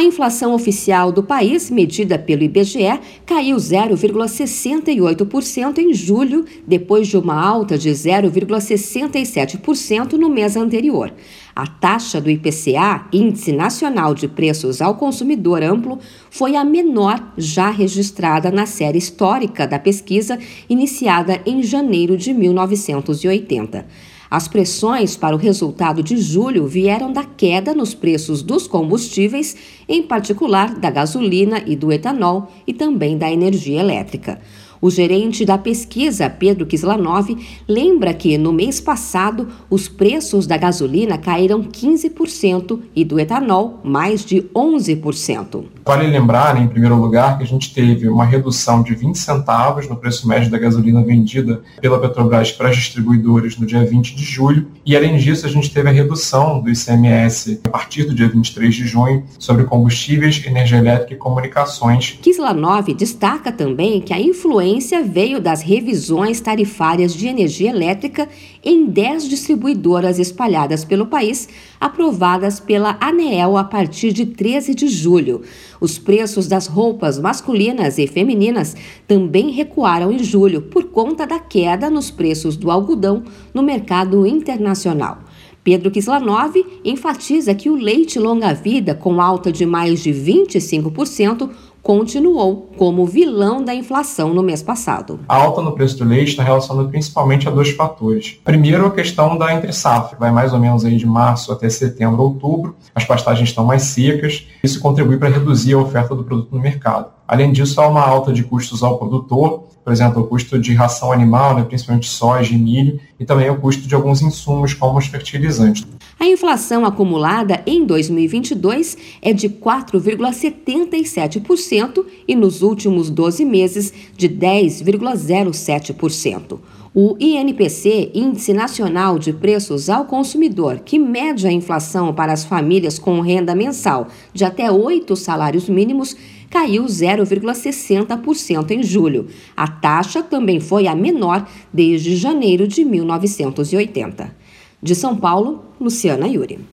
A 0.00 0.02
inflação 0.02 0.54
oficial 0.54 1.12
do 1.12 1.22
país, 1.22 1.70
medida 1.70 2.18
pelo 2.18 2.42
IBGE, 2.42 2.98
caiu 3.26 3.58
0,68% 3.58 5.76
em 5.76 5.92
julho, 5.92 6.46
depois 6.66 7.06
de 7.06 7.18
uma 7.18 7.38
alta 7.38 7.76
de 7.76 7.90
0,67% 7.90 10.14
no 10.14 10.30
mês 10.30 10.56
anterior. 10.56 11.12
A 11.54 11.66
taxa 11.66 12.18
do 12.18 12.30
IPCA, 12.30 13.08
Índice 13.12 13.52
Nacional 13.52 14.14
de 14.14 14.26
Preços 14.26 14.80
ao 14.80 14.94
Consumidor 14.94 15.62
Amplo, 15.62 15.98
foi 16.30 16.56
a 16.56 16.64
menor 16.64 17.34
já 17.36 17.68
registrada 17.68 18.50
na 18.50 18.64
série 18.64 18.96
histórica 18.96 19.66
da 19.66 19.78
pesquisa, 19.78 20.38
iniciada 20.66 21.42
em 21.44 21.62
janeiro 21.62 22.16
de 22.16 22.32
1980. 22.32 23.84
As 24.30 24.46
pressões 24.46 25.16
para 25.16 25.34
o 25.34 25.38
resultado 25.38 26.04
de 26.04 26.16
julho 26.16 26.64
vieram 26.64 27.12
da 27.12 27.24
queda 27.24 27.74
nos 27.74 27.94
preços 27.94 28.42
dos 28.42 28.68
combustíveis, 28.68 29.56
em 29.88 30.04
particular 30.04 30.76
da 30.76 30.88
gasolina 30.88 31.60
e 31.66 31.74
do 31.74 31.90
etanol, 31.90 32.48
e 32.64 32.72
também 32.72 33.18
da 33.18 33.28
energia 33.28 33.80
elétrica. 33.80 34.40
O 34.82 34.88
gerente 34.88 35.44
da 35.44 35.58
pesquisa, 35.58 36.30
Pedro 36.30 36.64
Kislanov, 36.64 37.36
lembra 37.68 38.14
que 38.14 38.38
no 38.38 38.50
mês 38.50 38.80
passado 38.80 39.48
os 39.68 39.88
preços 39.88 40.46
da 40.46 40.56
gasolina 40.56 41.18
caíram 41.18 41.62
15% 41.62 42.80
e 42.96 43.04
do 43.04 43.20
etanol 43.20 43.78
mais 43.84 44.24
de 44.24 44.40
11%. 44.54 45.64
Vale 45.84 46.06
lembrar, 46.06 46.58
em 46.58 46.66
primeiro 46.66 46.96
lugar, 46.96 47.36
que 47.36 47.44
a 47.44 47.46
gente 47.46 47.74
teve 47.74 48.08
uma 48.08 48.24
redução 48.24 48.82
de 48.82 48.94
20 48.94 49.16
centavos 49.16 49.86
no 49.86 49.96
preço 49.96 50.26
médio 50.26 50.50
da 50.50 50.58
gasolina 50.58 51.02
vendida 51.02 51.60
pela 51.78 52.00
Petrobras 52.00 52.50
para 52.50 52.70
as 52.70 52.76
distribuidoras 52.76 53.58
no 53.58 53.66
dia 53.66 53.84
20 53.84 54.14
de 54.14 54.24
julho, 54.24 54.66
e 54.86 54.96
além 54.96 55.18
disso, 55.18 55.44
a 55.44 55.50
gente 55.50 55.70
teve 55.70 55.90
a 55.90 55.92
redução 55.92 56.62
do 56.62 56.70
ICMS 56.70 57.60
a 57.64 57.68
partir 57.68 58.04
do 58.04 58.14
dia 58.14 58.28
23 58.28 58.74
de 58.74 58.86
junho 58.86 59.24
sobre 59.38 59.64
combustíveis, 59.64 60.42
energia 60.46 60.78
elétrica 60.78 61.12
e 61.12 61.16
comunicações. 61.16 62.18
Kislanov 62.22 62.94
destaca 62.94 63.52
também 63.52 64.00
que 64.00 64.14
a 64.14 64.20
influência 64.20 64.69
influência 64.70 65.02
veio 65.02 65.40
das 65.40 65.62
revisões 65.62 66.40
tarifárias 66.40 67.12
de 67.12 67.26
energia 67.26 67.70
elétrica 67.70 68.28
em 68.62 68.86
10 68.86 69.28
distribuidoras 69.28 70.18
espalhadas 70.18 70.84
pelo 70.84 71.06
país, 71.06 71.48
aprovadas 71.80 72.60
pela 72.60 72.96
ANEEL 73.00 73.56
a 73.56 73.64
partir 73.64 74.12
de 74.12 74.26
13 74.26 74.74
de 74.74 74.88
julho. 74.88 75.42
Os 75.80 75.98
preços 75.98 76.46
das 76.46 76.66
roupas 76.66 77.18
masculinas 77.18 77.98
e 77.98 78.06
femininas 78.06 78.76
também 79.06 79.50
recuaram 79.50 80.12
em 80.12 80.22
julho 80.22 80.62
por 80.62 80.84
conta 80.84 81.26
da 81.26 81.40
queda 81.40 81.90
nos 81.90 82.10
preços 82.10 82.56
do 82.56 82.70
algodão 82.70 83.24
no 83.52 83.62
mercado 83.62 84.26
internacional. 84.26 85.18
Pedro 85.62 85.90
Kislanov 85.90 86.54
enfatiza 86.82 87.54
que 87.54 87.68
o 87.68 87.76
leite 87.76 88.18
longa-vida, 88.18 88.94
com 88.94 89.20
alta 89.20 89.52
de 89.52 89.66
mais 89.66 90.02
de 90.02 90.10
25%, 90.10 91.50
continuou 91.82 92.70
como 92.76 93.06
vilão 93.06 93.64
da 93.64 93.74
inflação 93.74 94.32
no 94.34 94.42
mês 94.42 94.62
passado. 94.62 95.20
A 95.28 95.36
alta 95.36 95.62
no 95.62 95.72
preço 95.72 95.98
do 95.98 96.04
leite 96.04 96.30
está 96.30 96.42
relacionada 96.42 96.88
principalmente 96.88 97.48
a 97.48 97.50
dois 97.50 97.70
fatores. 97.70 98.38
Primeiro, 98.44 98.86
a 98.86 98.90
questão 98.90 99.36
da 99.36 99.54
entre-safra, 99.54 100.18
vai 100.18 100.30
mais 100.30 100.52
ou 100.52 100.58
menos 100.58 100.84
aí 100.84 100.96
de 100.96 101.06
março 101.06 101.52
até 101.52 101.68
setembro, 101.68 102.22
outubro, 102.22 102.76
as 102.94 103.04
pastagens 103.04 103.48
estão 103.48 103.64
mais 103.64 103.82
secas, 103.82 104.46
isso 104.62 104.80
contribui 104.80 105.16
para 105.16 105.28
reduzir 105.28 105.74
a 105.74 105.78
oferta 105.78 106.14
do 106.14 106.24
produto 106.24 106.54
no 106.54 106.60
mercado. 106.60 107.08
Além 107.30 107.50
disso, 107.52 107.80
há 107.80 107.86
uma 107.86 108.02
alta 108.02 108.32
de 108.32 108.42
custos 108.42 108.82
ao 108.82 108.98
produtor, 108.98 109.62
por 109.84 109.92
exemplo, 109.92 110.20
o 110.20 110.26
custo 110.26 110.58
de 110.58 110.74
ração 110.74 111.12
animal, 111.12 111.54
né, 111.54 111.62
principalmente 111.62 112.08
soja 112.08 112.52
e 112.52 112.58
milho, 112.58 112.98
e 113.20 113.24
também 113.24 113.48
o 113.48 113.54
custo 113.54 113.86
de 113.86 113.94
alguns 113.94 114.20
insumos 114.20 114.74
como 114.74 114.98
os 114.98 115.06
fertilizantes. 115.06 115.86
A 116.18 116.26
inflação 116.26 116.84
acumulada 116.84 117.62
em 117.64 117.86
2022 117.86 118.96
é 119.22 119.32
de 119.32 119.48
4,77% 119.48 122.04
e 122.26 122.34
nos 122.34 122.62
últimos 122.62 123.08
12 123.08 123.44
meses 123.44 123.94
de 124.16 124.28
10,07%. 124.28 126.58
O 126.92 127.16
INPC, 127.20 128.10
Índice 128.12 128.52
Nacional 128.52 129.16
de 129.16 129.32
Preços 129.32 129.88
ao 129.88 130.06
Consumidor, 130.06 130.80
que 130.80 130.98
mede 130.98 131.46
a 131.46 131.52
inflação 131.52 132.12
para 132.12 132.32
as 132.32 132.44
famílias 132.44 132.98
com 132.98 133.20
renda 133.20 133.54
mensal 133.54 134.08
de 134.34 134.44
até 134.44 134.72
oito 134.72 135.14
salários 135.14 135.68
mínimos, 135.68 136.16
caiu 136.50 136.82
0,60% 136.86 138.72
em 138.72 138.82
julho. 138.82 139.28
A 139.56 139.68
taxa 139.68 140.20
também 140.20 140.58
foi 140.58 140.88
a 140.88 140.94
menor 140.96 141.48
desde 141.72 142.16
janeiro 142.16 142.66
de 142.66 142.84
1980. 142.84 144.34
De 144.82 144.94
São 144.96 145.16
Paulo, 145.16 145.66
Luciana 145.80 146.26
Yuri. 146.26 146.58